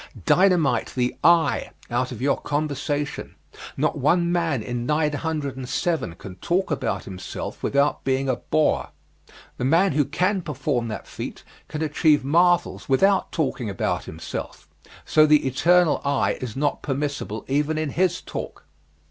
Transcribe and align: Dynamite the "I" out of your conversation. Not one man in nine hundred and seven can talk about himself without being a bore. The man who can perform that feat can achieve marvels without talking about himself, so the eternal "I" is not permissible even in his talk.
Dynamite 0.25 0.93
the 0.95 1.15
"I" 1.23 1.69
out 1.91 2.11
of 2.11 2.23
your 2.23 2.41
conversation. 2.41 3.35
Not 3.77 3.99
one 3.99 4.31
man 4.31 4.63
in 4.63 4.87
nine 4.87 5.13
hundred 5.13 5.55
and 5.57 5.69
seven 5.69 6.15
can 6.15 6.37
talk 6.37 6.71
about 6.71 7.03
himself 7.03 7.61
without 7.61 8.03
being 8.03 8.27
a 8.27 8.37
bore. 8.37 8.89
The 9.57 9.63
man 9.65 9.91
who 9.91 10.03
can 10.05 10.41
perform 10.41 10.87
that 10.87 11.05
feat 11.05 11.43
can 11.67 11.83
achieve 11.83 12.25
marvels 12.25 12.89
without 12.89 13.31
talking 13.31 13.69
about 13.69 14.05
himself, 14.05 14.67
so 15.05 15.27
the 15.27 15.45
eternal 15.45 16.01
"I" 16.03 16.31
is 16.41 16.55
not 16.55 16.81
permissible 16.81 17.45
even 17.47 17.77
in 17.77 17.91
his 17.91 18.21
talk. 18.21 18.65